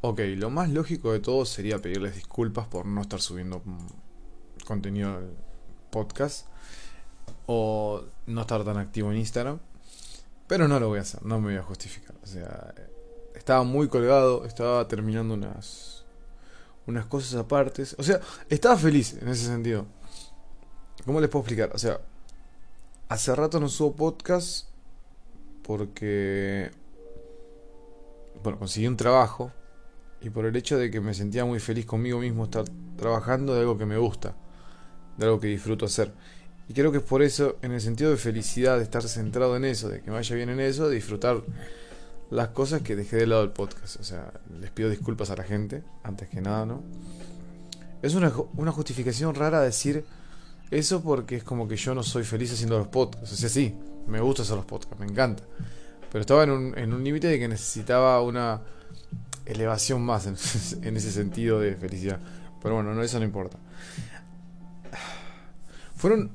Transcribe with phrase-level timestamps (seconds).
[0.00, 5.20] Ok, lo más lógico de todo sería pedirles disculpas por no estar subiendo mm, contenido
[5.20, 5.34] del
[5.90, 6.46] podcast
[7.46, 9.58] o no estar tan activo en Instagram.
[10.46, 12.14] Pero no lo voy a hacer, no me voy a justificar.
[12.22, 12.72] O sea,
[13.34, 16.04] estaba muy colgado, estaba terminando unas
[16.86, 17.96] unas cosas apartes.
[17.98, 19.84] O sea, estaba feliz en ese sentido.
[21.04, 21.70] ¿Cómo les puedo explicar?
[21.74, 22.00] O sea,
[23.08, 24.68] hace rato no subo podcast
[25.64, 26.70] porque
[28.44, 29.52] bueno, conseguí un trabajo
[30.20, 32.64] y por el hecho de que me sentía muy feliz conmigo mismo estar
[32.96, 34.34] trabajando de algo que me gusta,
[35.16, 36.12] de algo que disfruto hacer.
[36.68, 39.64] Y creo que es por eso, en el sentido de felicidad, de estar centrado en
[39.64, 41.42] eso, de que me vaya bien en eso, de disfrutar
[42.30, 43.96] las cosas que dejé de lado del podcast.
[44.00, 46.82] O sea, les pido disculpas a la gente, antes que nada, ¿no?
[48.02, 50.04] Es una, una justificación rara decir
[50.70, 53.32] eso porque es como que yo no soy feliz haciendo los podcasts.
[53.32, 53.74] O sea, sí,
[54.06, 55.42] me gusta hacer los podcasts, me encanta.
[56.12, 58.60] Pero estaba en un, en un límite de que necesitaba una
[59.48, 60.26] elevación más
[60.82, 62.20] en, ese sentido de felicidad.
[62.62, 63.58] Pero bueno, no, eso no importa.
[65.96, 66.30] Fueron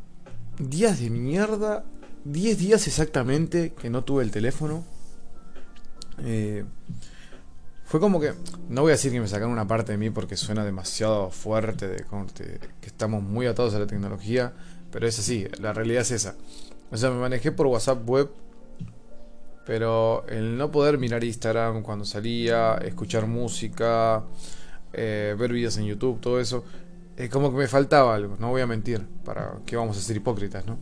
[0.60, 1.86] días de mierda.
[2.26, 4.86] 10 días exactamente que no tuve el teléfono.
[6.20, 6.64] Eh,
[7.94, 8.34] fue como que,
[8.70, 11.88] no voy a decir que me sacaron una parte de mí porque suena demasiado fuerte,
[11.88, 12.06] de,
[12.82, 14.54] que estamos muy atados a la tecnología,
[14.92, 16.36] pero es así, la realidad es esa.
[16.90, 18.32] O sea, me manejé por WhatsApp web
[19.66, 24.24] pero el no poder mirar Instagram cuando salía, escuchar música,
[24.92, 26.64] eh, ver videos en YouTube, todo eso,
[27.16, 30.18] es como que me faltaba algo, no voy a mentir, para que vamos a ser
[30.18, 30.78] hipócritas, ¿no?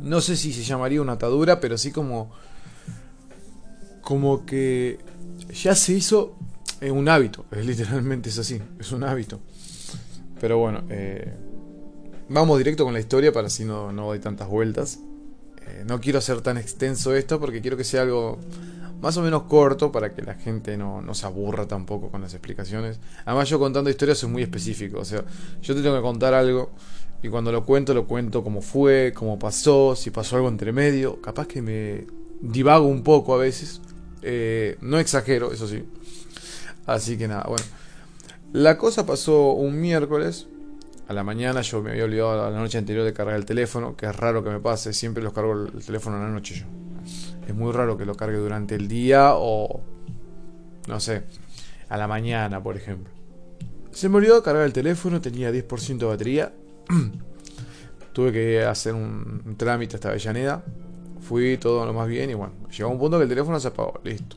[0.00, 2.30] No sé si se llamaría una atadura, pero sí como.
[4.00, 4.98] Como que
[5.52, 6.38] ya se hizo
[6.80, 9.40] en un hábito, es literalmente es así, es un hábito.
[10.40, 11.34] Pero bueno, eh,
[12.28, 15.00] vamos directo con la historia para así no, no doy tantas vueltas.
[15.84, 18.38] No quiero hacer tan extenso esto porque quiero que sea algo
[19.00, 22.98] más o menos corto para que la gente no, se aburra tampoco con las explicaciones.
[23.24, 25.24] Además yo contando historias soy muy específico, o sea,
[25.62, 26.70] yo te tengo que contar algo
[27.22, 31.20] y cuando lo cuento lo cuento como fue, cómo pasó, si pasó algo entre medio,
[31.20, 32.06] capaz que me
[32.40, 33.80] divago un poco a veces,
[34.22, 35.84] eh, no exagero, eso sí.
[36.86, 37.64] Así que nada, bueno.
[38.52, 40.46] La cosa pasó un miércoles,
[41.08, 43.96] a la mañana yo me había olvidado a la noche anterior de cargar el teléfono,
[43.96, 46.66] que es raro que me pase, siempre los cargo el teléfono en la noche yo.
[47.46, 49.80] Es muy raro que lo cargue durante el día o,
[50.86, 51.22] no sé,
[51.88, 53.10] a la mañana, por ejemplo.
[53.90, 56.52] Se me olvidó cargar el teléfono, tenía 10% de batería.
[58.12, 60.62] Tuve que hacer un, trámite hasta Avellaneda.
[61.22, 63.98] Fui todo lo más bien y bueno, llegó un punto que el teléfono se apagó,
[64.04, 64.36] listo.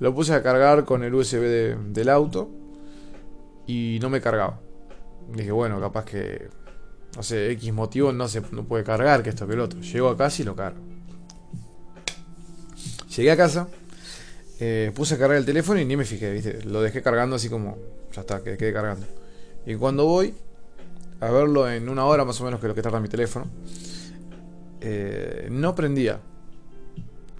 [0.00, 2.50] Lo puse a cargar con el USB del auto
[3.68, 4.58] y no me cargaba.
[5.28, 6.48] Dije, bueno, capaz que,
[7.16, 9.80] no sé, X motivo no se no puede cargar, que esto que el otro.
[9.80, 10.80] Llego a casa y lo cargo.
[13.16, 13.68] Llegué a casa,
[14.58, 16.62] eh, puse a cargar el teléfono y ni me fijé, ¿viste?
[16.64, 17.76] Lo dejé cargando así como,
[18.12, 19.06] ya está, que quede cargando.
[19.66, 20.34] Y cuando voy
[21.20, 23.46] a verlo en una hora más o menos que lo que tarda mi teléfono,
[24.80, 26.20] eh, no prendía.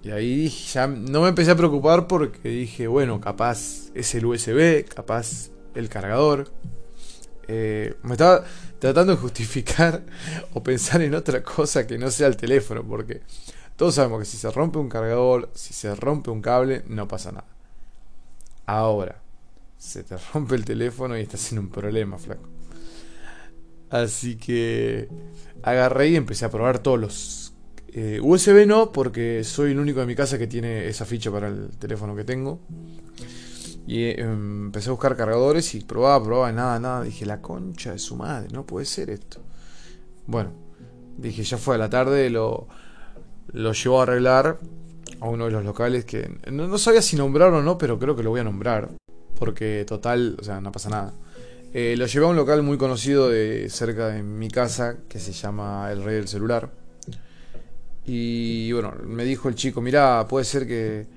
[0.03, 4.85] Y ahí ya no me empecé a preocupar porque dije, bueno, capaz es el USB,
[4.85, 6.51] capaz el cargador,
[7.47, 8.43] eh, me estaba
[8.79, 10.03] tratando de justificar
[10.53, 13.21] o pensar en otra cosa que no sea el teléfono, porque
[13.75, 17.31] todos sabemos que si se rompe un cargador, si se rompe un cable, no pasa
[17.31, 17.47] nada.
[18.65, 19.21] Ahora,
[19.77, 22.47] se te rompe el teléfono y estás en un problema, flaco.
[23.89, 25.07] Así que
[25.61, 27.53] agarré y empecé a probar todos los
[27.95, 31.47] eh, USB no, porque soy el único de mi casa que tiene esa ficha para
[31.47, 32.59] el teléfono que tengo.
[33.85, 37.03] Y eh, empecé a buscar cargadores y probaba, probaba, nada, nada.
[37.03, 39.41] Dije, la concha de su madre, no puede ser esto.
[40.25, 40.51] Bueno,
[41.17, 42.67] dije, ya fue a la tarde, lo,
[43.51, 44.59] lo llevó a arreglar
[45.19, 48.23] a uno de los locales que no, sabía si nombrarlo o no, pero creo que
[48.23, 48.89] lo voy a nombrar.
[49.37, 51.13] Porque total, o sea, no pasa nada.
[51.73, 55.33] Eh, lo llevé a un local muy conocido de cerca de mi casa que se
[55.33, 56.71] llama El Rey del Celular.
[58.05, 61.07] Y bueno, me dijo el chico, mira, puede ser que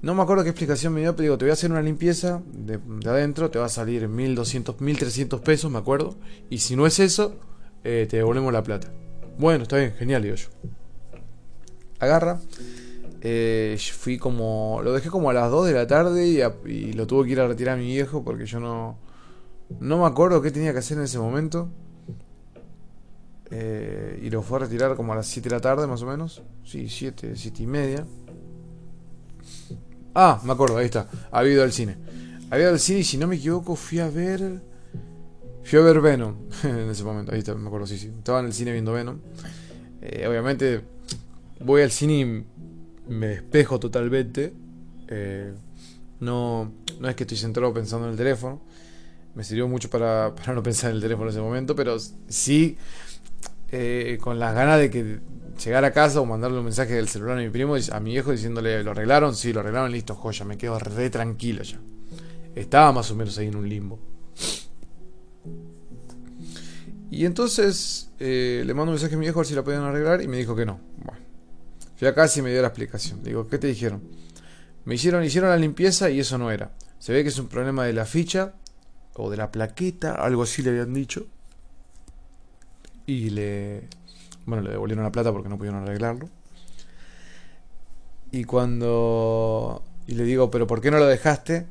[0.00, 2.40] no me acuerdo qué explicación me dio, pero digo, te voy a hacer una limpieza
[2.52, 2.78] de,
[3.08, 6.16] adentro, te va a salir 1200, 1300 pesos, me acuerdo.
[6.50, 7.34] Y si no es eso,
[7.82, 8.92] eh, te devolvemos la plata.
[9.38, 10.48] Bueno, está bien, genial, digo yo.
[11.98, 12.40] Agarra.
[13.20, 14.80] Eh, fui como.
[14.84, 16.26] Lo dejé como a las 2 de la tarde
[16.64, 18.98] y, lo tuve que ir a retirar a mi viejo porque yo no.
[19.80, 21.68] No me acuerdo qué tenía que hacer en ese momento.
[23.50, 26.06] Eh, y lo fue a retirar como a las 7 de la tarde, más o
[26.06, 26.42] menos.
[26.64, 28.06] Sí, 7, 7 y media.
[30.20, 31.08] Ah, me acuerdo, ahí está.
[31.30, 31.96] Había ido al cine.
[32.50, 34.60] Había ido al cine y si no me equivoco fui a ver...
[35.62, 36.34] Fui a ver Venom
[36.64, 37.30] en ese momento.
[37.32, 38.08] Ahí está, me acuerdo, sí, sí.
[38.18, 39.18] Estaba en el cine viendo Venom.
[40.02, 40.80] Eh, obviamente
[41.60, 42.44] voy al cine y
[43.12, 44.52] me despejo totalmente.
[45.06, 45.52] Eh,
[46.18, 48.60] No, no es que estoy centrado pensando en el teléfono.
[49.36, 51.96] Me sirvió mucho para, para no pensar en el teléfono en ese momento, pero
[52.28, 52.76] sí
[53.70, 55.20] eh, con las ganas de que
[55.62, 58.32] llegar a casa o mandarle un mensaje del celular a mi primo, a mi viejo
[58.32, 59.34] diciéndole, ¿lo arreglaron?
[59.34, 61.80] Sí, lo arreglaron, listo, joya, me quedo re tranquilo ya.
[62.54, 63.98] Estaba más o menos ahí en un limbo.
[67.10, 69.82] Y entonces eh, le mando un mensaje a mi viejo a ver si la podían
[69.82, 70.80] arreglar y me dijo que no.
[70.96, 71.20] Bueno,
[71.96, 73.22] fui a casa y me dio la explicación.
[73.22, 74.02] Digo, ¿qué te dijeron?
[74.84, 76.72] Me hicieron, hicieron la limpieza y eso no era.
[76.98, 78.54] Se ve que es un problema de la ficha
[79.14, 81.26] o de la plaqueta, algo así le habían dicho.
[83.08, 83.88] Y le,
[84.44, 86.28] bueno, le devolvieron la plata porque no pudieron arreglarlo.
[88.30, 89.82] Y cuando...
[90.06, 91.66] Y le digo, pero ¿por qué no lo dejaste?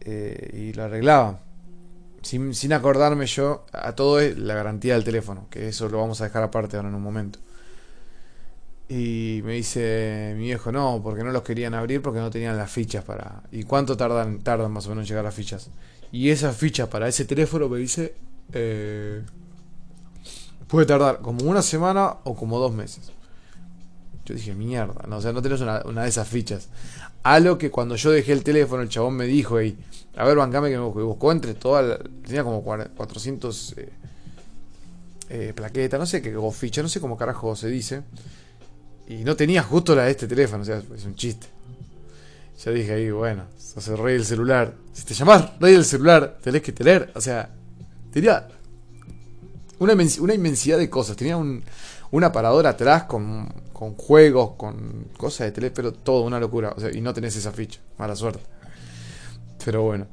[0.00, 1.38] Eh, y lo arreglaban.
[2.20, 6.20] Sin, sin, acordarme yo, a todo es la garantía del teléfono, que eso lo vamos
[6.20, 7.38] a dejar aparte ahora en un momento.
[8.86, 12.70] Y me dice mi viejo, no, porque no los querían abrir porque no tenían las
[12.70, 13.44] fichas para...
[13.50, 15.70] ¿Y cuánto tardan, tardan más o menos en llegar las fichas?
[16.12, 18.14] Y esas fichas para ese teléfono me dice...
[18.52, 19.22] Eh,
[20.74, 23.12] puede tardar como una semana o como dos meses.
[24.24, 26.68] Yo dije, mierda, no, o sea, no tenés una, de esas fichas.
[27.22, 29.78] A lo que cuando yo dejé el teléfono, el chabón me dijo, y
[30.16, 33.88] a ver, bancame que me buscó, entre todas, tenía como 400 eh,
[35.28, 38.02] eh, plaquetas, no sé qué, o ficha, no sé cómo carajo se dice.
[39.06, 41.46] Y no tenía justo la de este teléfono, o sea, es un chiste.
[42.64, 44.74] Yo dije ahí, bueno, sos el rey del celular.
[44.92, 47.48] Si te llamás rey del celular, tenés que tener, o sea,
[48.10, 48.48] tenía
[49.78, 49.92] una,
[50.34, 51.16] inmensidad de cosas.
[51.16, 51.62] Tenía un,
[52.10, 53.48] un aparador atrás con,
[53.96, 56.72] juegos, con cosas de teléfono, todo una locura.
[56.76, 58.40] O sea, y no tenés esa ficha, mala suerte.
[59.64, 60.06] Pero bueno.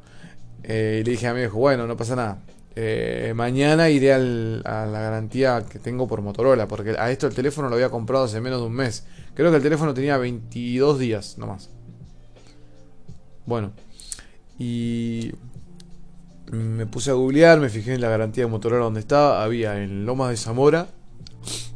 [0.63, 2.40] Eh, y le dije a mi hijo, bueno, no pasa nada.
[2.75, 7.68] Eh, mañana iré a la garantía que tengo por Motorola, porque a esto el teléfono
[7.68, 9.06] lo había comprado hace menos de un mes.
[9.34, 11.69] Creo que el teléfono tenía 22 días nomás.
[13.46, 13.74] Bueno,
[14.58, 15.34] y
[16.51, 19.44] me puse a googlear, me fijé en la garantía de Motorola donde estaba.
[19.44, 20.88] Había en Lomas de Zamora,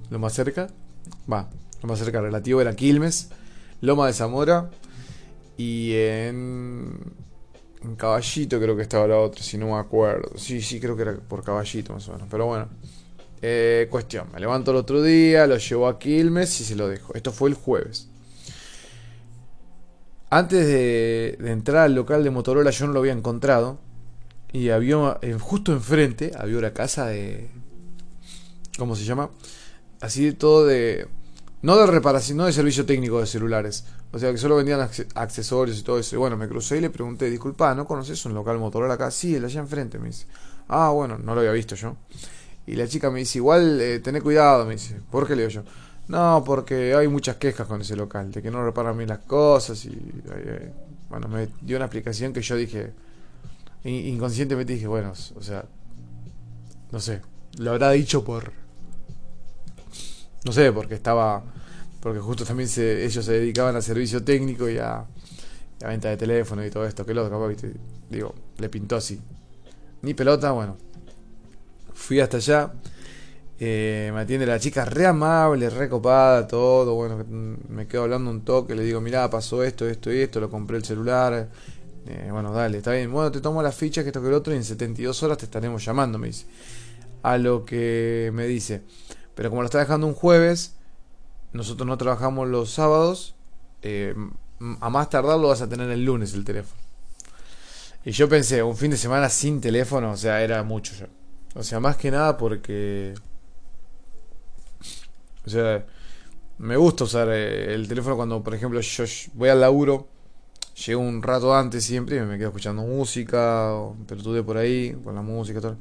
[0.10, 0.68] lo más cerca,
[1.32, 1.50] va,
[1.82, 3.30] lo más cerca relativo era Quilmes,
[3.82, 4.70] Loma de Zamora
[5.58, 7.00] y en,
[7.84, 10.38] en Caballito creo que estaba la otra, si no me acuerdo.
[10.38, 12.68] Sí, sí, creo que era por Caballito más o menos, pero bueno.
[13.42, 17.14] Eh, cuestión, me levanto el otro día, lo llevo a Quilmes y se lo dejo.
[17.14, 18.10] Esto fue el jueves.
[20.30, 23.85] Antes de, de entrar al local de Motorola yo no lo había encontrado
[24.56, 27.50] y había eh, justo enfrente había una casa de
[28.78, 29.30] ¿cómo se llama?
[30.00, 31.10] Así de todo de
[31.62, 33.84] no de reparación, no de servicio técnico de celulares.
[34.14, 34.80] O sea, que solo vendían
[35.16, 36.16] accesorios y todo eso.
[36.16, 39.10] Y bueno, me crucé y le pregunté, disculpa, ¿no conoces un local Motorola acá?
[39.10, 40.28] Sí, el allá enfrente, me dice.
[40.70, 41.98] Ah, bueno, no lo había visto yo.
[42.68, 45.02] Y la chica me dice, igual, eh, tené cuidado, me dice.
[45.10, 45.64] ¿Por qué le digo yo?
[46.08, 49.84] No, porque hay muchas quejas con ese local, de que no reparan bien las cosas
[49.86, 50.00] y...
[50.34, 50.72] Eh,
[51.10, 52.94] bueno, me dio una explicación que yo dije,
[53.92, 55.66] inconscientemente dije, bueno, o sea,
[56.92, 57.22] no sé,
[57.58, 58.52] lo habrá dicho por...
[60.44, 61.44] No sé, porque estaba...
[62.00, 65.06] Porque justo también se, ellos se dedicaban a servicio técnico y a,
[65.82, 67.74] venta de teléfono y todo esto, que lo capaz, ¿viste?
[68.10, 69.20] digo, le pintó así.
[70.02, 70.78] Ni pelota, bueno.
[71.94, 72.74] Fui hasta allá.
[73.58, 76.94] Eh, me atiende la chica re amable, re copada, todo.
[76.94, 77.26] Bueno,
[77.70, 78.76] me quedo hablando un toque.
[78.76, 80.40] Le digo, mirá, pasó esto, esto y esto.
[80.40, 81.50] Lo compré el celular.
[82.08, 83.12] Eh, bueno, dale, está bien.
[83.12, 85.46] Bueno, te tomo la ficha, que esto que el otro, y en 72 horas te
[85.46, 86.46] estaremos llamando, me dice.
[87.24, 88.84] A lo que me dice,
[89.34, 90.76] pero como lo está dejando un jueves,
[91.54, 93.36] nosotros no trabajamos los sábados,
[93.82, 94.16] eh,
[94.80, 96.80] a más tardar lo vas a tener el lunes el teléfono.
[98.06, 101.08] Y yo pensé, un fin de semana sin teléfono, o sea, era mucho ya.
[101.56, 103.16] O sea, más que nada porque...
[105.46, 105.86] O sea,
[106.60, 109.04] me gusta usar eh, el teléfono cuando, por ejemplo, yo
[109.34, 110.08] voy al laburo
[110.76, 115.16] llego un rato antes siempre y me quedo escuchando música, o de por ahí, con
[115.16, 115.78] la música, todo.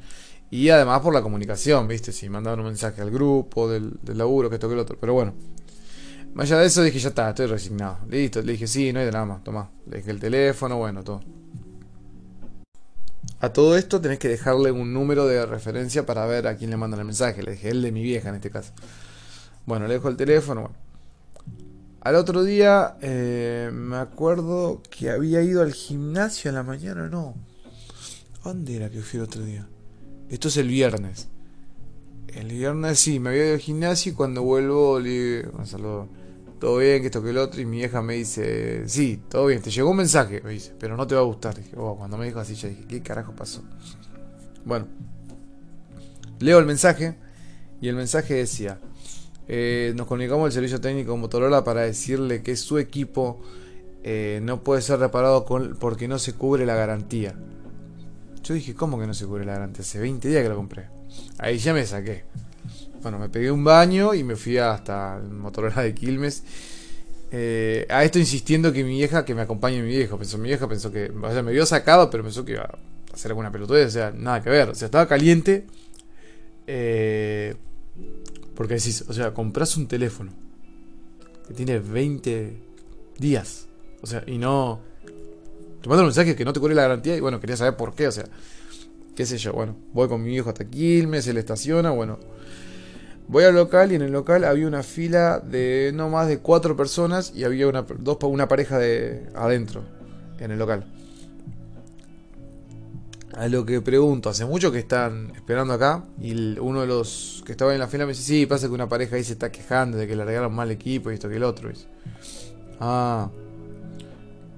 [0.50, 2.12] Y además por la comunicación, ¿viste?
[2.12, 4.96] Si mandaban un mensaje al grupo del, del laburo, que esto que lo otro.
[5.00, 5.34] Pero bueno,
[6.34, 7.98] más allá de eso dije, ya está, estoy resignado.
[8.08, 9.70] Listo, le dije, sí, no hay drama, toma.
[9.86, 11.22] Le dejé el teléfono, bueno, todo.
[13.40, 16.76] A todo esto tenés que dejarle un número de referencia para ver a quién le
[16.76, 17.42] mandan el mensaje.
[17.42, 18.72] Le dejé el de mi vieja en este caso.
[19.66, 20.83] Bueno, le dejo el teléfono, bueno.
[22.04, 27.34] Al otro día eh, me acuerdo que había ido al gimnasio a la mañana, no.
[28.44, 29.66] ¿Dónde era que fui el otro día?
[30.28, 31.28] Esto es el viernes.
[32.28, 36.08] El viernes sí, me había ido al gimnasio y cuando vuelvo le digo, saludo.
[36.60, 37.62] Todo bien, que esto que el otro.
[37.62, 40.98] Y mi vieja me dice, sí, todo bien, te llegó un mensaje, me dice, pero
[40.98, 41.56] no te va a gustar.
[41.56, 43.62] Dije, oh, cuando me dijo así, ya dije, ¿qué carajo pasó?
[44.66, 44.88] Bueno,
[46.38, 47.16] leo el mensaje
[47.80, 48.78] y el mensaje decía,
[49.48, 53.40] eh, nos comunicamos al servicio técnico Motorola para decirle que su equipo
[54.02, 57.34] eh, no puede ser reparado porque no se cubre la garantía.
[58.42, 59.82] Yo dije, ¿cómo que no se cubre la garantía?
[59.82, 60.88] Hace 20 días que lo compré.
[61.38, 62.24] Ahí ya me saqué.
[63.02, 66.42] Bueno, me pegué un baño y me fui hasta Motorola de Quilmes.
[67.30, 70.18] Eh, a esto insistiendo que mi vieja, que me acompañe mi viejo.
[70.18, 72.78] Pensó, mi vieja pensó que, o sea, me vio sacado, pero pensó que iba a
[73.14, 73.88] hacer alguna pelotudez.
[73.88, 74.68] O sea, nada que ver.
[74.68, 75.66] O sea, estaba caliente.
[76.66, 77.56] Eh,
[78.54, 80.32] porque decís, o sea, compras un teléfono
[81.46, 82.56] que tiene 20
[83.18, 83.66] días.
[84.02, 84.80] O sea, y no.
[85.82, 87.94] Te mando un mensaje que no te cubre la garantía y bueno, quería saber por
[87.94, 88.08] qué.
[88.08, 88.24] O sea,
[89.14, 89.52] qué sé yo.
[89.52, 91.90] Bueno, voy con mi viejo hasta Quilmes, le estaciona.
[91.90, 92.18] Bueno,
[93.28, 96.76] voy al local y en el local había una fila de no más de cuatro
[96.76, 99.82] personas y había una, dos, una pareja de adentro
[100.38, 100.84] en el local.
[103.36, 107.52] A lo que pregunto, hace mucho que están esperando acá y uno de los que
[107.52, 109.98] estaba en la fila me dice, sí, pasa que una pareja ahí se está quejando
[109.98, 111.70] de que le regalaron mal equipo y esto que el otro.
[112.78, 113.28] ah,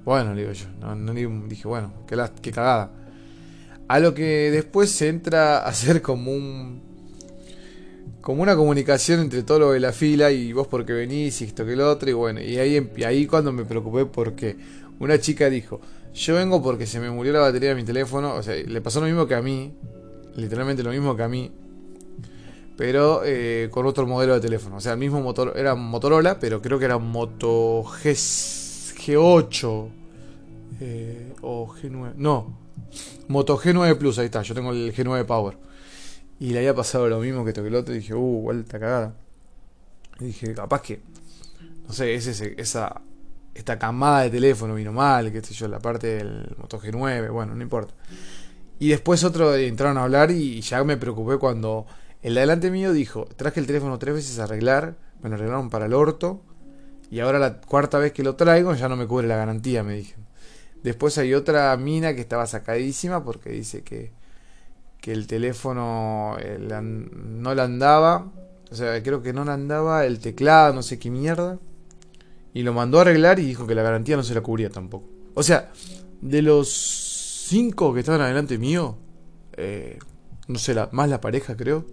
[0.04, 1.14] bueno, digo yo, no,
[1.48, 2.90] dije, bueno, qué, qué cagada.
[3.88, 6.84] A lo que después se entra a hacer como un...
[8.20, 11.64] Como una comunicación entre todo lo de la fila y vos porque venís y esto
[11.64, 14.56] que el otro y bueno, y ahí, y ahí cuando me preocupé porque
[14.98, 15.80] una chica dijo,
[16.16, 18.34] yo vengo porque se me murió la batería de mi teléfono.
[18.34, 19.74] O sea, le pasó lo mismo que a mí.
[20.34, 21.52] Literalmente lo mismo que a mí.
[22.76, 24.76] Pero eh, con otro modelo de teléfono.
[24.76, 25.52] O sea, el mismo motor.
[25.56, 29.88] Era Motorola, pero creo que era Moto G, G8.
[30.80, 32.14] Eh, o G9.
[32.16, 32.58] No.
[33.28, 34.40] Moto G9 Plus, ahí está.
[34.40, 35.58] Yo tengo el G9 Power.
[36.40, 37.94] Y le había pasado lo mismo que toque el otro.
[37.94, 39.14] Y dije, uh, vuelta cagada.
[40.18, 41.00] Y dije, capaz que.
[41.86, 43.02] No sé, es ese, esa
[43.56, 47.54] esta camada de teléfono vino mal, qué sé yo, la parte del Moto G9, bueno,
[47.54, 47.94] no importa.
[48.78, 51.86] Y después otro entraron a hablar y ya me preocupé cuando
[52.22, 55.70] el de adelante mío dijo, traje el teléfono tres veces a arreglar, me lo arreglaron
[55.70, 56.42] para el orto,
[57.10, 59.94] y ahora la cuarta vez que lo traigo ya no me cubre la garantía, me
[59.94, 60.26] dijeron.
[60.82, 64.12] Después hay otra mina que estaba sacadísima porque dice que,
[65.00, 68.30] que el teléfono eh, no le andaba,
[68.70, 71.58] o sea, creo que no le andaba el teclado, no sé qué mierda.
[72.56, 75.06] Y lo mandó a arreglar y dijo que la garantía no se la cubría tampoco.
[75.34, 75.70] O sea,
[76.22, 78.96] de los cinco que estaban adelante mío,
[79.58, 79.98] eh,
[80.48, 81.84] no sé, la, más la pareja creo,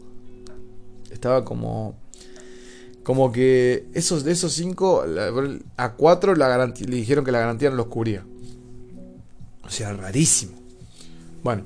[1.12, 2.00] estaba como...
[3.03, 5.03] Como que esos de esos cinco,
[5.75, 8.25] a cuatro la garantía, le dijeron que la garantía no los cubría.
[9.63, 10.53] O sea, rarísimo.
[11.43, 11.65] Bueno,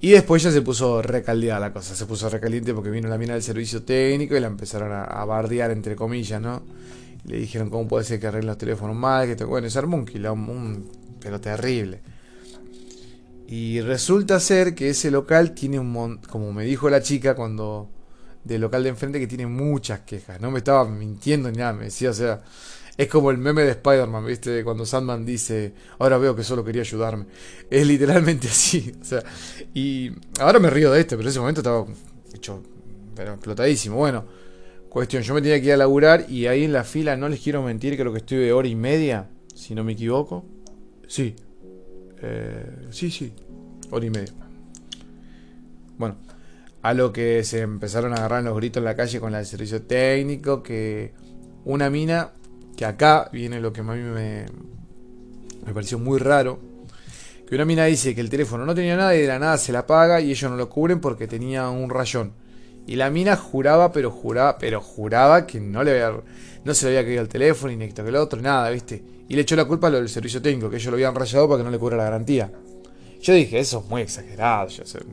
[0.00, 3.32] y después ya se puso recaldeada la cosa, se puso recaliente porque vino la mina
[3.32, 6.62] del servicio técnico y la empezaron a, a bardear entre comillas, ¿no?
[7.24, 9.44] Le dijeron cómo puede ser que arreglen los teléfonos mal, que te...
[9.44, 12.00] bueno, es armó un pero terrible.
[13.46, 17.90] Y resulta ser que ese local tiene un montón, como me dijo la chica cuando
[18.44, 20.40] del local de enfrente que tiene muchas quejas.
[20.40, 22.42] No me estaba mintiendo ni nada, me decía, o sea,
[22.96, 24.64] es como el meme de Spider-Man, ¿viste?
[24.64, 27.26] Cuando Sandman dice, ahora veo que solo quería ayudarme.
[27.68, 29.22] Es literalmente así, o sea,
[29.74, 31.84] y ahora me río de esto, pero en ese momento estaba
[32.34, 32.62] hecho,
[33.14, 33.96] pero explotadísimo.
[33.96, 34.24] Bueno,
[34.90, 37.38] Cuestión, yo me tenía que ir a laburar y ahí en la fila, no les
[37.38, 40.44] quiero mentir, creo que estuve hora y media, si no me equivoco.
[41.06, 41.36] Sí.
[42.20, 43.32] Eh, sí, sí.
[43.92, 44.32] Hora y media.
[45.96, 46.16] Bueno,
[46.82, 49.80] a lo que se empezaron a agarrar los gritos en la calle con del servicio
[49.82, 51.14] técnico, que
[51.64, 52.32] una mina,
[52.76, 54.46] que acá viene lo que a mí me,
[55.64, 56.58] me pareció muy raro,
[57.46, 59.70] que una mina dice que el teléfono no tenía nada y de la nada se
[59.70, 62.39] la paga y ellos no lo cubren porque tenía un rayón.
[62.90, 66.20] Y la mina juraba, pero juraba, pero juraba que no le había,
[66.64, 69.00] no se le había caído el teléfono, ni esto que el otro, nada, ¿viste?
[69.28, 71.48] Y le echó la culpa a lo del servicio técnico, que ellos lo habían rayado
[71.48, 72.50] para que no le cubra la garantía.
[73.22, 74.68] Yo dije, eso es muy exagerado,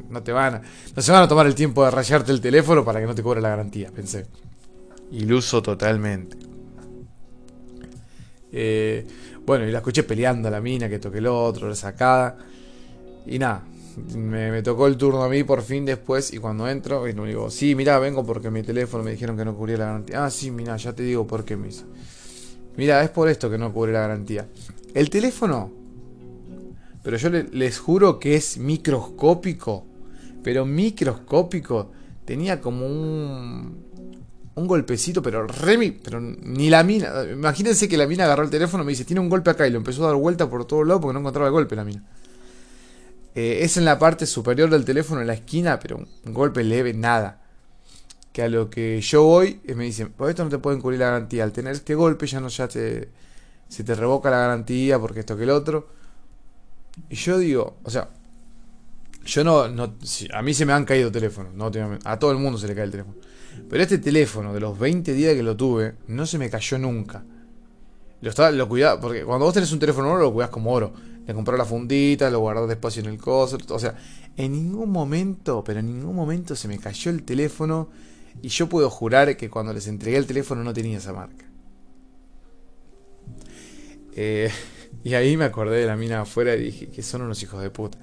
[0.10, 0.62] no te van a,
[0.96, 3.22] no se van a tomar el tiempo de rayarte el teléfono para que no te
[3.22, 4.26] cubre la garantía, pensé.
[5.12, 6.36] Iluso totalmente.
[8.52, 9.06] Eh,
[9.46, 12.40] bueno, y la escuché peleando a la mina, que toque el otro, la sacada.
[13.28, 13.62] Y nada,
[14.16, 17.50] me, tocó el turno a mí por fin después y cuando entro y me digo,
[17.50, 20.26] sí, mira, vengo porque mi teléfono me dijeron que no cubría la garantía.
[20.26, 21.86] Ah, sí, mira, ya te digo por qué me hizo.
[22.78, 24.48] Mira, es por esto que no cubre la garantía.
[24.94, 25.72] El teléfono,
[27.04, 29.86] pero yo les juro que es microscópico,
[30.44, 31.92] pero microscópico.
[32.24, 33.86] Tenía como un,
[34.56, 37.12] un golpecito, pero re, pero ni la mina.
[37.32, 39.72] Imagínense que la mina agarró el teléfono y me dice, tiene un golpe acá y
[39.72, 42.04] lo empezó a dar vuelta por todos lados porque no encontraba el golpe la mina.
[43.38, 46.92] Eh, es en la parte superior del teléfono, en la esquina, pero un golpe leve,
[46.96, 47.40] nada.
[48.34, 51.00] Que a lo que yo voy, eh, me dicen, por esto no te pueden cubrir
[51.02, 51.44] la garantía.
[51.44, 53.10] Al tener este golpe ya no ya te,
[53.70, 55.88] se te revoca la garantía porque esto que el otro.
[57.12, 58.10] Y yo digo, o sea,
[59.24, 59.94] yo no, no
[60.34, 61.70] a mí se me han caído teléfonos, no,
[62.06, 63.18] a todo el mundo se le cae el teléfono.
[63.70, 67.24] Pero este teléfono, de los 20 días que lo tuve, no se me cayó nunca.
[68.20, 70.92] Lo, estaba, lo cuidaba, porque cuando vos tenés un teléfono oro, lo cuidás como oro.
[71.28, 73.58] Le comprás la fundita, lo guardás despacio en el coso.
[73.70, 73.96] O sea,
[74.38, 77.90] en ningún momento, pero en ningún momento se me cayó el teléfono.
[78.42, 81.46] Y yo puedo jurar que cuando les entregué el teléfono no tenía esa marca.
[84.16, 84.50] Eh,
[85.04, 87.70] y ahí me acordé de la mina afuera y dije que son unos hijos de
[87.72, 87.98] puta.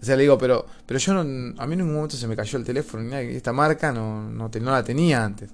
[0.00, 1.20] O sea, le digo, pero, pero yo no,
[1.60, 3.02] a mí en ningún momento se me cayó el teléfono.
[3.02, 5.50] Ni esta marca no, no, no la tenía antes.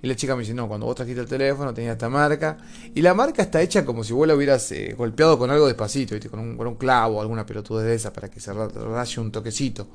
[0.00, 2.56] Y la chica me dice, no, cuando vos trajiste el teléfono tenía esta marca.
[2.94, 6.14] Y la marca está hecha como si vos la hubieras eh, golpeado con algo despacito,
[6.14, 6.28] ¿viste?
[6.28, 9.88] Con, un, con un clavo, alguna pelotudez de esa para que se raye un toquecito.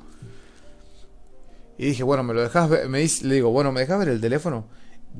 [1.78, 2.88] Y dije, bueno, me lo dejas ver.
[2.88, 4.66] Me le digo, bueno, ¿me dejas ver el teléfono?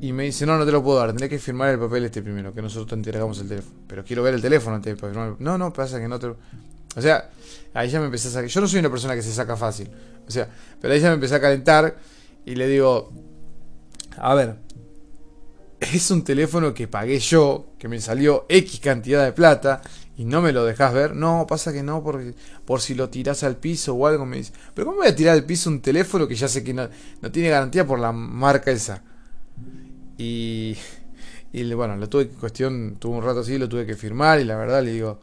[0.01, 2.21] Y me dice, no, no te lo puedo dar, tendré que firmar el papel este
[2.21, 3.75] primero, que nosotros te entregamos el teléfono.
[3.87, 5.35] Pero quiero ver el teléfono antes de firmar.
[5.39, 7.29] No, no, pasa que no te O sea,
[7.73, 8.49] ahí ya me empecé a sacar.
[8.49, 9.89] Yo no soy una persona que se saca fácil.
[10.27, 10.47] O sea,
[10.81, 11.95] pero ahí ya me empecé a calentar
[12.45, 13.11] y le digo,
[14.17, 14.64] a ver,
[15.93, 19.81] es un teléfono que pagué yo, que me salió X cantidad de plata
[20.17, 21.15] y no me lo dejas ver.
[21.15, 22.33] No, pasa que no, porque
[22.65, 24.53] por si lo tiras al piso o algo me dice.
[24.73, 26.87] Pero ¿cómo voy a tirar al piso un teléfono que ya sé que no,
[27.21, 29.03] no tiene garantía por la marca esa?
[30.17, 30.77] Y,
[31.51, 34.45] y bueno, lo tuve que cuestión, tuve un rato así, lo tuve que firmar y
[34.45, 35.19] la verdad le digo,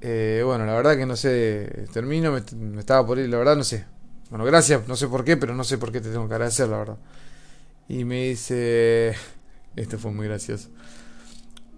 [0.00, 3.64] eh, bueno, la verdad que no sé, termino, me, estaba por ir, la verdad no
[3.64, 3.84] sé.
[4.30, 6.68] Bueno, gracias, no sé por qué, pero no sé por qué te tengo que agradecer,
[6.68, 6.98] la verdad.
[7.88, 9.14] Y me dice,
[9.76, 10.68] esto fue muy gracioso.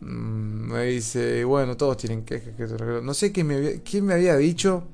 [0.00, 2.42] Mm, me dice, bueno, todos tienen que
[3.02, 4.88] No sé quién me, había, quién me había dicho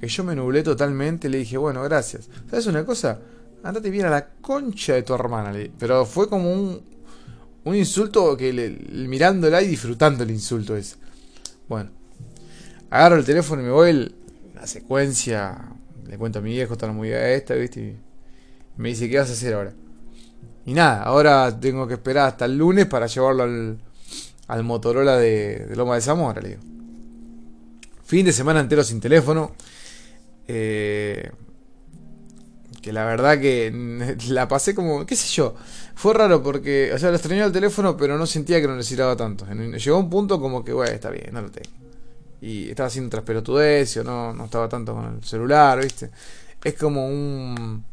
[0.00, 1.28] que yo me nublé totalmente.
[1.28, 2.28] Le dije, bueno, gracias.
[2.50, 3.20] ¿Sabes una cosa?
[3.64, 5.52] andate bien a la concha de tu hermana.
[5.78, 6.82] Pero fue como un,
[7.64, 8.52] un insulto que
[9.08, 10.96] mirándola y disfrutando el insulto ese.
[11.68, 11.90] Bueno,
[12.90, 14.14] agarro el teléfono y me voy
[14.54, 15.70] la secuencia.
[16.06, 17.96] Le cuento a mi viejo, está muy movida esta, ¿viste?
[18.76, 19.72] Me dice, ¿qué vas a hacer ahora?
[20.66, 23.78] Y nada, ahora tengo que esperar hasta el lunes para llevarlo al,
[24.48, 26.62] al Motorola de, Loma de Zamora, le digo.
[28.04, 29.52] Fin de semana entero sin teléfono.
[30.46, 31.30] Eh,
[32.82, 33.72] que la verdad que
[34.28, 35.54] la pasé como, qué sé yo,
[35.94, 39.16] fue raro porque, o sea, lo extrañaba el teléfono, pero no sentía que lo necesitaba
[39.16, 39.46] tanto.
[39.46, 41.70] Llegó un punto como que, bueno, está bien, no lo tengo.
[42.42, 43.24] Y estaba haciendo otras
[43.96, 46.10] o no, no estaba tanto con el celular, ¿viste?
[46.62, 47.84] Es como un...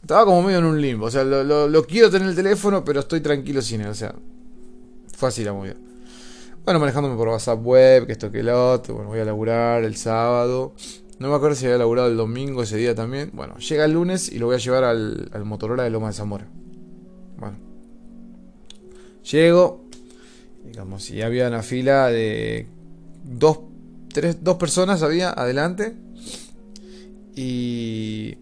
[0.00, 3.20] Estaba como medio en un limbo, o sea, lo, quiero tener el teléfono, pero estoy
[3.20, 4.14] tranquilo sin él, o sea,
[5.16, 5.76] fue así la movida.
[6.64, 9.96] Bueno, manejándome por WhatsApp web, que esto que lo otro, bueno, voy a laburar el
[9.96, 10.74] sábado.
[11.20, 13.30] No me acuerdo si había laburado el domingo ese día también.
[13.34, 16.48] Bueno, llega el lunes y lo voy a llevar al, Motorola de Loma de Zamora.
[17.38, 17.58] Bueno.
[19.30, 19.84] Llego.
[20.64, 22.68] Digamos, si había una fila de
[23.22, 23.60] dos,
[24.12, 25.94] tres, dos personas había adelante.
[27.36, 28.38] Y...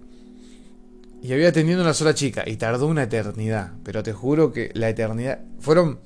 [1.23, 2.45] Y había atendiendo una sola chica.
[2.47, 3.73] Y tardó una eternidad.
[3.83, 5.41] Pero te juro que la eternidad...
[5.61, 5.99] Fueron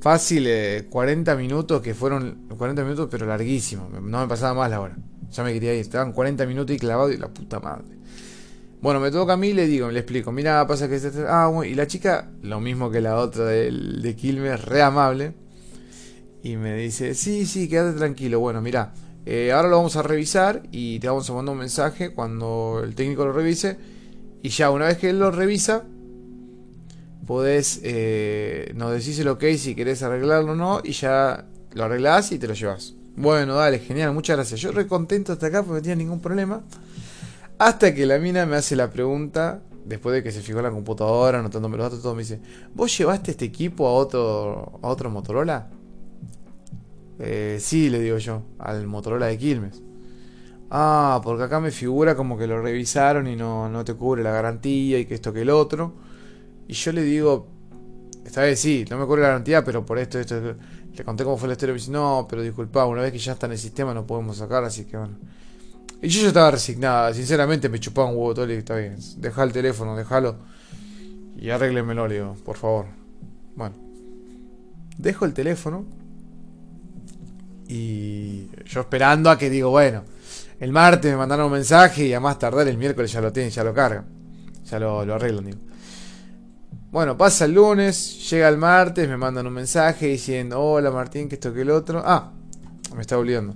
[0.00, 0.48] fácil
[0.88, 3.90] 40 minutos que fueron 40 minutos pero larguísimos.
[3.90, 4.96] No me pasaba más la hora.
[5.30, 5.80] Ya me quería ir.
[5.80, 7.98] Estaban 40 minutos y clavado y la puta madre.
[8.80, 10.30] Bueno, me toca a mí y le digo, le explico.
[10.30, 10.96] Mira, pasa que...
[10.96, 14.64] Este, este, ah, bueno, y la chica, lo mismo que la otra de, de Quilmes,
[14.64, 15.34] re amable.
[16.42, 18.38] Y me dice, sí, sí, quédate tranquilo.
[18.38, 18.92] Bueno, mira,
[19.26, 22.94] eh, ahora lo vamos a revisar y te vamos a mandar un mensaje cuando el
[22.94, 23.76] técnico lo revise.
[24.42, 25.84] Y ya, una vez que él lo revisa,
[27.26, 30.80] podés, eh, nos decís el ok si querés arreglarlo o no.
[30.82, 32.94] Y ya lo arreglás y te lo llevas.
[33.16, 34.60] Bueno, dale, genial, muchas gracias.
[34.60, 36.62] Yo re contento hasta acá porque no tenía ningún problema.
[37.58, 41.40] Hasta que la mina me hace la pregunta, después de que se fijó la computadora,
[41.40, 42.40] anotándome los datos, todo me dice,
[42.74, 45.68] ¿vos llevaste este equipo a otro, a otro Motorola?
[47.18, 49.82] Eh, sí, le digo yo, al Motorola de Quilmes.
[50.70, 54.32] Ah, porque acá me figura como que lo revisaron y no, no te cubre la
[54.32, 55.94] garantía y que esto que el otro.
[56.68, 57.48] Y yo le digo,
[58.24, 60.54] esta vez sí, no me cubre la garantía, pero por esto, esto.
[60.94, 63.18] Le conté cómo fue la historia y me dice, no, pero disculpa, una vez que
[63.18, 65.16] ya está en el sistema no podemos sacar, así que bueno.
[66.02, 69.42] Y yo ya estaba resignada, sinceramente me chupaba un huevo todo y está bien, deja
[69.44, 70.36] el teléfono, déjalo
[71.36, 72.86] y arréglemelo, le digo, por favor.
[73.54, 73.76] Bueno,
[74.96, 75.84] dejo el teléfono
[77.68, 80.04] y yo esperando a que digo, bueno,
[80.58, 83.52] el martes me mandaron un mensaje y a más tardar el miércoles ya lo tienen,
[83.52, 84.06] ya lo cargan,
[84.64, 85.58] ya lo, lo arreglan, digo.
[86.90, 91.34] Bueno, pasa el lunes, llega el martes, me mandan un mensaje diciendo, hola Martín, que
[91.34, 92.02] esto que el otro.
[92.02, 92.32] Ah,
[92.94, 93.54] me está olvidando.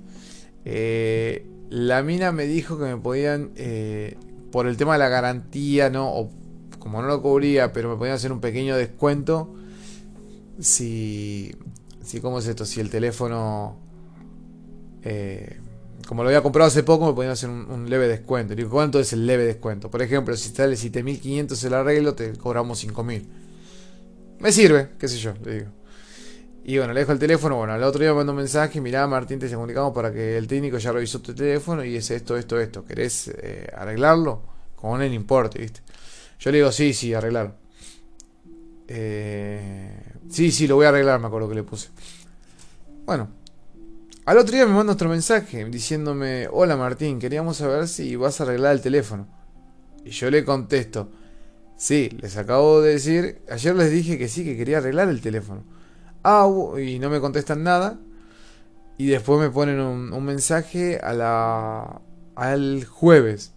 [0.66, 4.18] Eh, la mina me dijo que me podían, eh,
[4.50, 6.12] por el tema de la garantía, ¿no?
[6.12, 6.30] O
[6.78, 9.54] como no lo cubría, pero me podían hacer un pequeño descuento.
[10.60, 11.56] Si,
[12.04, 12.66] si ¿cómo es esto?
[12.66, 13.78] Si el teléfono...
[15.02, 15.58] Eh,
[16.06, 18.54] como lo había comprado hace poco, me podían hacer un, leve descuento.
[18.54, 19.90] Digo, ¿cuánto es el leve descuento?
[19.90, 23.28] Por ejemplo, si sale 7500 el arreglo, te cobramos 5000.
[24.40, 25.70] Me sirve, qué sé yo, le digo.
[26.64, 27.56] Y bueno, le dejo el teléfono.
[27.56, 28.80] Bueno, al otro día me mandó un mensaje.
[28.80, 32.36] Mirá, Martín, te comunicamos para que el técnico ya revisó tu teléfono y es esto,
[32.36, 32.84] esto, esto.
[32.84, 34.42] ¿Querés eh, arreglarlo?
[34.76, 35.80] Como no le importe, ¿viste?
[36.38, 37.54] Yo le digo, sí, sí, arreglarlo.
[38.88, 39.96] Eh,
[40.28, 41.88] sí, sí, lo voy a arreglar, me acuerdo que le puse.
[43.06, 43.28] Bueno,
[44.24, 48.44] al otro día me manda otro mensaje diciéndome, hola Martín, queríamos saber si vas a
[48.44, 49.26] arreglar el teléfono.
[50.04, 51.10] Y yo le contesto,
[51.76, 55.64] sí, les acabo de decir, ayer les dije que sí, que quería arreglar el teléfono.
[56.24, 57.98] Ah, y no me contestan nada.
[58.98, 62.00] Y después me ponen un, mensaje a la,
[62.36, 63.52] al jueves.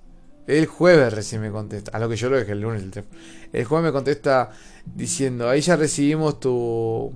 [0.48, 1.92] El jueves recién me contesta.
[1.96, 3.20] A lo que yo lo dejé el lunes el teléfono.
[3.54, 4.52] El jueves me contesta
[4.96, 7.14] diciendo, ahí ya recibimos tu,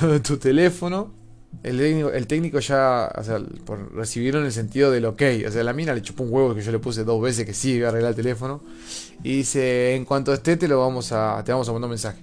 [0.24, 1.12] tu, teléfono.
[1.62, 5.22] El técnico, ya, o sea, por recibirlo en el sentido del ok.
[5.46, 7.54] O sea, la mina le chupó un huevo que yo le puse dos veces que
[7.54, 8.62] sí iba a arreglar el teléfono.
[9.22, 12.20] Y dice, en cuanto esté te lo vamos a, te vamos a mandar un mensaje.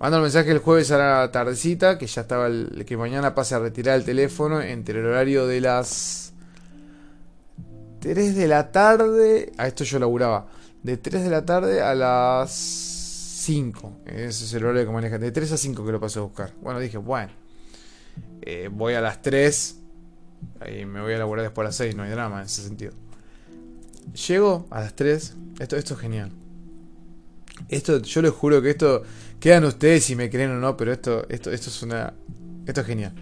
[0.00, 3.54] Manda el mensaje el jueves a la tardecita, que ya estaba el, que mañana pase
[3.54, 6.32] a retirar el teléfono entre el horario de las
[8.00, 9.52] 3 de la tarde.
[9.56, 10.48] A esto yo laburaba.
[10.82, 14.00] De 3 de la tarde a las 5.
[14.06, 15.18] Ese es el horario que maneja.
[15.18, 16.52] De 3 a 5 que lo pasé a buscar.
[16.60, 17.45] Bueno, dije, bueno.
[18.42, 19.76] Eh, voy a las 3.
[20.60, 21.96] Ahí me voy a laburar después a las 6.
[21.96, 22.92] No hay drama en ese sentido.
[24.28, 25.34] Llego a las 3.
[25.58, 26.30] Esto, esto es genial.
[27.68, 29.02] Esto, yo les juro que esto
[29.40, 32.14] Quedan ustedes si me creen o no, pero esto, esto, esto es una.
[32.66, 33.12] Esto es genial.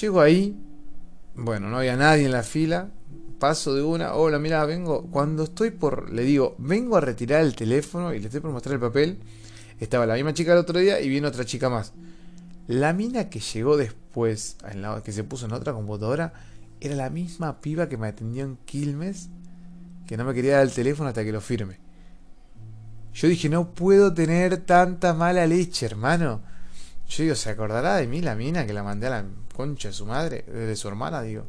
[0.00, 0.56] Llego ahí.
[1.34, 2.90] Bueno, no había nadie en la fila.
[3.38, 4.14] Paso de una.
[4.14, 5.06] Hola, mira, vengo.
[5.10, 6.10] Cuando estoy por.
[6.12, 9.18] Le digo, vengo a retirar el teléfono y le estoy por mostrar el papel.
[9.78, 11.92] Estaba la misma chica el otro día y viene otra chica más.
[12.68, 14.56] La mina que llegó después,
[15.02, 16.34] que se puso en otra computadora,
[16.80, 19.30] era la misma piba que me atendió en Quilmes,
[20.06, 21.78] que no me quería dar el teléfono hasta que lo firme.
[23.14, 26.42] Yo dije, no puedo tener tanta mala leche, hermano.
[27.08, 29.24] Yo digo, ¿se acordará de mí la mina que la mandé a la
[29.56, 30.42] concha de su madre?
[30.42, 31.46] De su hermana, digo.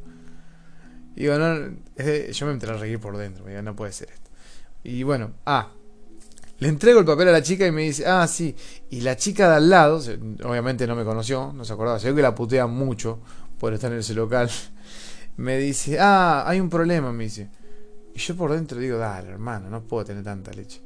[1.16, 1.54] digo, no,
[2.32, 3.46] yo me entré a reír por dentro.
[3.46, 4.30] digo, no puede ser esto.
[4.86, 5.70] Y bueno, ah,
[6.60, 8.56] le entrego el papel a la chica y me dice, ah, sí.
[8.90, 10.02] Y la chica de al lado,
[10.44, 13.20] obviamente no me conoció, no se acordaba, sé que la putea mucho
[13.58, 14.50] por estar en ese local.
[15.38, 17.50] Me dice, ah, hay un problema, me dice.
[18.14, 20.82] Y yo por dentro digo, dale, hermano, no puedo tener tanta leche.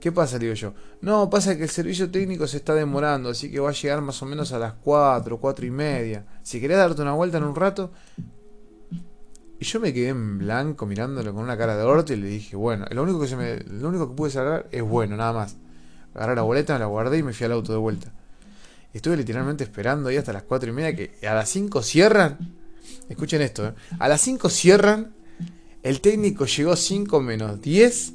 [0.00, 0.38] ¿Qué pasa?
[0.38, 0.72] Digo yo.
[1.02, 4.22] No, pasa que el servicio técnico se está demorando, así que va a llegar más
[4.22, 6.24] o menos a las 4, 4 y media.
[6.42, 7.92] Si querés darte una vuelta en un rato.
[9.60, 12.56] Y yo me quedé en blanco mirándolo con una cara de orto y le dije,
[12.56, 15.56] bueno, lo único que se me, lo único que pude sacar es bueno, nada más.
[16.14, 18.10] Agarré la boleta, me la guardé y me fui al auto de vuelta.
[18.94, 22.38] Estuve literalmente esperando ahí hasta las 4 y media que a las 5 cierran.
[23.10, 23.74] Escuchen esto, ¿eh?
[23.98, 25.12] A las 5 cierran.
[25.82, 28.12] El técnico llegó 5 menos 10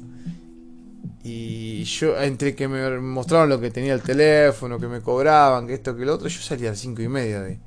[1.22, 5.74] y yo, entre que me mostraban lo que tenía el teléfono, que me cobraban, que
[5.74, 7.60] esto, que lo otro, yo salía a las 5 y media de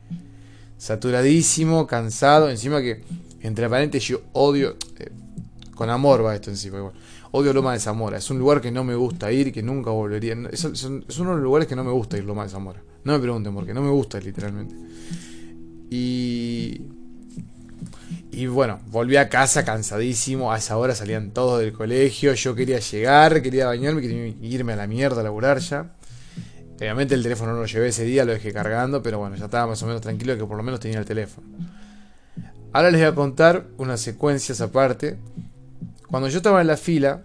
[0.77, 2.49] saturadísimo, cansado.
[2.49, 3.03] Encima que,
[3.41, 5.12] entre paréntesis, yo odio, eh,
[5.75, 6.93] con amor va esto encima igual.
[7.32, 8.17] Odio Loma de Zamora.
[8.17, 10.36] Es un lugar que no me gusta ir, que nunca volvería.
[10.52, 12.82] Es, es uno de los lugares que no me gusta ir, Loma de Zamora.
[13.04, 14.75] No me pregunten por qué, no me gusta literalmente.
[15.91, 16.82] Y
[18.32, 20.54] y bueno, volví a casa cansadísimo.
[20.54, 22.34] A esa hora salían todos del colegio.
[22.34, 25.91] Yo quería llegar, quería bañarme, quería irme a la mierda a laburar ya.
[26.78, 29.67] Obviamente el teléfono no lo llevé ese día, lo dejé cargando, pero bueno, ya estaba
[29.67, 31.47] más o menos tranquilo que por lo menos tenía el teléfono.
[32.71, 35.17] Ahora les voy a contar unas secuencias aparte.
[36.08, 37.23] Cuando yo estaba en la fila,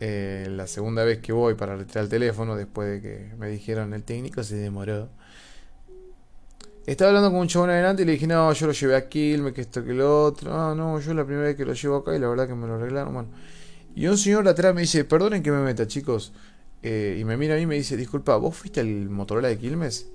[0.00, 3.94] eh, la segunda vez que voy para retirar el teléfono, después de que me dijeron
[3.94, 5.08] el técnico se demoró.
[6.86, 9.52] Estaba hablando con un chabón adelante y le dije, no, yo lo llevé a Quilme,
[9.52, 10.52] que esto, que lo otro.
[10.52, 12.66] Ah, no, yo la primera vez que lo llevo acá y la verdad que me
[12.66, 13.14] lo arreglaron.
[13.14, 13.28] Bueno.
[13.94, 16.32] Y un señor atrás me dice, perdonen que me meta, chicos.
[16.82, 19.56] Eh, y me mira a mí y me dice, disculpa, ¿vos fuiste al Motorola de
[19.56, 20.08] Quilmes?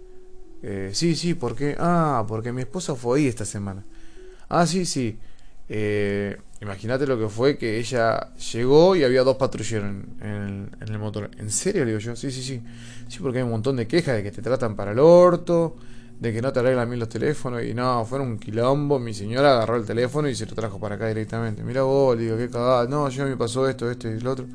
[0.63, 1.77] Eh, sí, sí, ¿por qué?
[1.79, 3.85] Ah, porque mi esposa fue ahí esta semana.
[4.49, 5.17] Ah, sí, sí.
[5.69, 10.97] Eh, Imagínate lo que fue que ella llegó y había dos patrulleros en, en, el
[10.97, 11.29] motor.
[11.37, 11.83] ¿En serio?
[11.83, 12.61] Le digo yo, sí, sí, sí.
[13.07, 15.75] Sí, porque hay un montón de quejas de que te tratan para el orto
[16.19, 18.99] de que no te arreglan bien los teléfonos y no, fueron un quilombo.
[18.99, 21.63] Mi señora agarró el teléfono y se lo trajo para acá directamente.
[21.63, 22.87] Mira vos, digo, qué cagada.
[22.87, 24.45] No, yo me pasó esto, esto y lo otro.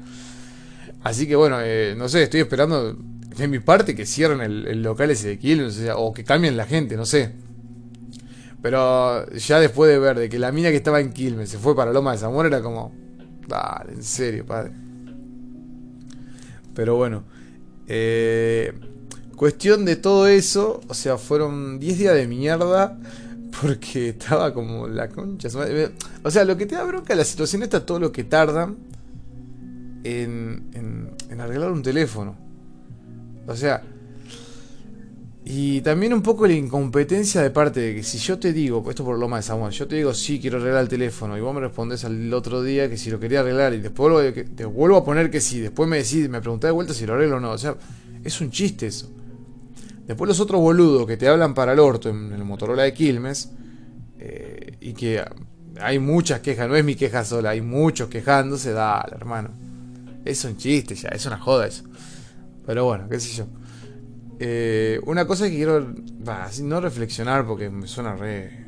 [1.03, 5.11] Así que bueno, eh, no sé, estoy esperando de mi parte que cierren el, local
[5.11, 7.33] ese de Quilmes, o, que cambien la gente, no sé.
[8.63, 11.75] Pero ya después de ver de que la mina que estaba en Quilmes se fue
[11.75, 12.93] para Loma de Zamora, era como,
[13.49, 14.73] dale, en serio, padre.
[16.75, 17.25] Pero bueno,
[17.87, 18.73] eh,
[19.41, 22.99] Cuestión de todo eso, o sea, fueron 10 días de mierda
[23.63, 25.49] porque estaba como la concha.
[26.23, 28.77] O sea, lo que te da bronca la situación está todo lo que tardan
[30.05, 30.69] en,
[31.31, 32.37] en, arreglar un teléfono.
[33.47, 33.83] O sea,
[35.45, 39.05] Y también un poco la incompetencia de parte de que si yo te digo, esto
[39.05, 41.55] por lo más de Samuel, yo te digo sí quiero arreglar el teléfono y vos
[41.55, 44.99] me respondés al otro día que si lo quería arreglar y después vuelvo, te vuelvo
[44.99, 47.41] a poner que sí, después me decís, me preguntás de vuelta si lo arreglo o
[47.41, 47.75] no, o sea,
[48.23, 49.11] es un chiste eso.
[50.07, 53.51] Después los otros boludos que te hablan para el orto en el Motorola de Quilmes
[54.19, 55.25] eh, y que
[55.81, 59.51] hay muchas quejas, no es mi queja sola, hay muchos quejándose, dale hermano.
[60.25, 61.85] Es un chiste ya, es una joda eso.
[62.67, 63.47] Pero bueno, qué sé yo.
[64.43, 65.95] Eh, una cosa que quiero,
[66.63, 68.65] no reflexionar porque me suena re,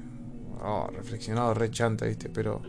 [0.62, 2.28] oh, reflexionado, re chanta, ¿viste?
[2.28, 2.60] Pero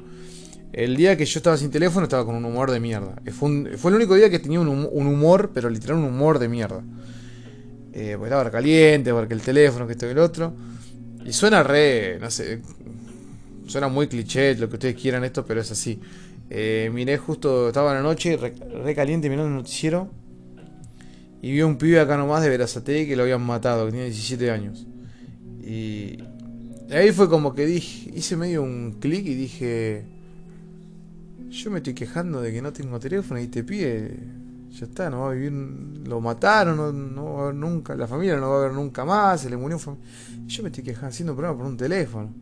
[0.72, 3.22] el día que yo estaba sin teléfono estaba con un humor de mierda.
[3.34, 6.82] Fue, fue el único día que tenía un, humor, pero literal un humor de mierda.
[7.92, 10.54] Eh, porque estaba caliente, porque el teléfono, que esto y el otro.
[11.26, 12.62] Y suena re, no sé,
[13.68, 16.00] suena muy cliché, lo que ustedes quieran esto, pero es así.
[16.50, 20.23] Eh, miré justo, estaba en la noche, re caliente mirando el noticiero
[21.43, 24.49] y vi un pibe acá nomás de Verazate que lo habían matado, que tenía 17
[24.49, 24.88] años.
[25.62, 26.17] Y
[26.89, 30.06] ahí fue como que dije, hice medio un clic y dije,
[31.49, 34.19] yo me estoy quejando de que no tengo teléfono y este pibe
[34.71, 38.38] ya está, no va a vivir, lo mataron, no, va a ver nunca, la familia
[38.38, 41.36] no va a ver nunca más, se le murió un Yo me estoy quejando haciendo
[41.36, 42.34] problema por un teléfono.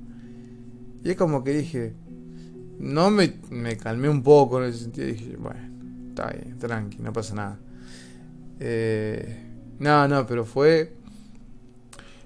[1.03, 1.95] Y es como que dije,
[2.77, 5.59] no me, me calmé un poco en ese sentido, dije, bueno,
[6.09, 7.59] está bien, tranqui, no pasa nada.
[8.63, 9.43] Eh,
[9.79, 10.93] no, no, pero fue.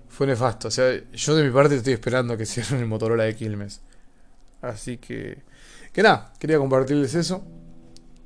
[0.10, 0.68] Fue nefasto.
[0.68, 3.82] O sea, yo de mi parte estoy esperando que cierren el Motorola de Quilmes.
[4.62, 5.44] Así que.
[5.94, 7.46] Que nada, quería compartirles eso.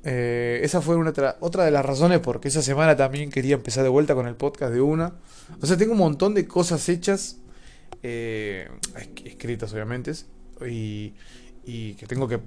[0.02, 3.90] Eh, esa fue una otra de las razones porque esa semana también quería empezar de
[3.90, 5.14] vuelta con el podcast de una.
[5.62, 7.38] O sea, tengo un montón de cosas hechas,
[8.02, 8.68] eh,
[9.24, 10.12] escritas obviamente,
[10.68, 11.14] y,
[11.64, 12.40] y que tengo que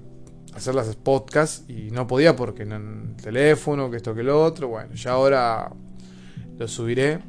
[0.54, 4.68] hacer las podcasts y no podía porque en el teléfono, que esto que lo otro.
[4.68, 5.70] Bueno, ya ahora
[6.58, 7.20] lo subiré.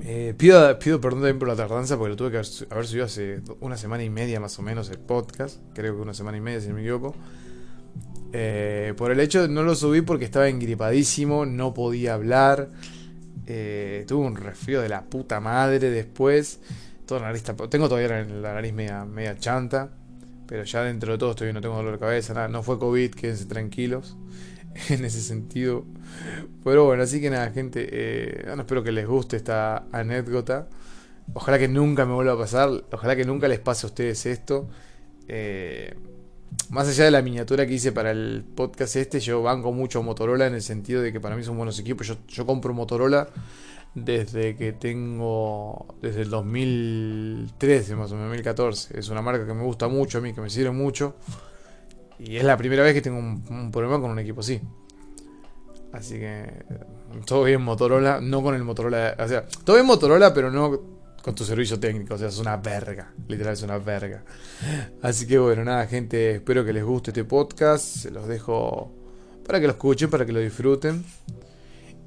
[0.00, 2.36] Eh, pido, pido perdón también por la tardanza porque lo tuve que
[2.70, 5.60] haber, subido hace una semana y media más o menos el podcast.
[5.74, 7.14] Creo que una semana y media, si no me equivoco.
[8.32, 12.70] Eh, por el hecho de no lo subí porque estaba engripadísimo, no podía hablar.
[13.46, 16.60] Eh, tuve un resfrío de la puta madre después.
[17.06, 19.90] Toda la nariz, tengo todavía la nariz media, media chanta.
[20.52, 23.12] Pero ya dentro de todo estoy no tengo dolor de cabeza, nada, no fue COVID,
[23.12, 24.18] quédense tranquilos
[24.90, 25.86] en ese sentido.
[26.62, 30.68] Pero bueno, así que nada, gente, eh, espero que les guste esta anécdota.
[31.32, 34.68] Ojalá que nunca me vuelva a pasar, ojalá que nunca les pase a ustedes esto.
[35.26, 35.96] Eh,
[36.68, 40.46] más allá de la miniatura que hice para el podcast este, yo banco mucho Motorola
[40.48, 42.06] en el sentido de que para mí son buenos equipos.
[42.06, 43.30] Yo, yo compro Motorola
[43.94, 48.98] desde que tengo, desde el 2013 más o menos, 2014.
[48.98, 51.14] Es una marca que me gusta mucho a mí, que me sirve mucho.
[52.18, 54.60] Y es la primera vez que tengo un, problema con un equipo así.
[55.92, 56.64] Así que
[57.26, 60.80] todo bien Motorola, no con el Motorola, o sea, todo bien Motorola, pero no
[61.22, 64.24] con tu servicio técnico, o sea, es una verga, literal es una verga.
[65.02, 68.90] Así que bueno, nada, gente, espero que les guste este podcast, se los dejo
[69.46, 71.04] para que lo escuchen, para que lo disfruten.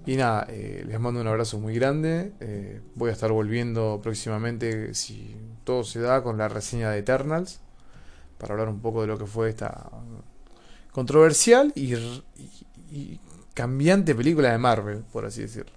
[0.06, 2.32] Y nada, eh, les mando un abrazo muy grande.
[2.40, 7.60] Eh, voy a estar volviendo próximamente, si todo se da, con la reseña de Eternals.
[8.38, 9.90] Para hablar un poco de lo que fue esta
[10.92, 13.20] controversial y,
[13.54, 15.72] cambiante película de Marvel, por así decirlo.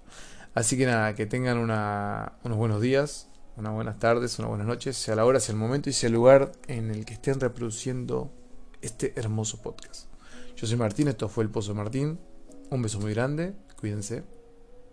[0.53, 5.15] Así que nada, que tengan unos buenos días, unas buenas tardes, unas buenas noches, sea
[5.15, 8.31] la hora, sea el momento y sea el lugar en el que estén reproduciendo
[8.81, 10.07] este hermoso podcast.
[10.57, 12.19] Yo soy Martín, esto fue El Pozo Martín.
[12.69, 14.23] Un beso muy grande Cuídense.